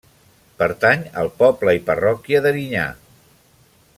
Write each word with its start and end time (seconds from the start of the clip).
Pertany 0.61 1.03
al 1.23 1.29
poble 1.43 1.75
i 1.79 1.83
parròquia 1.91 2.43
d'Erinyà. 2.47 2.87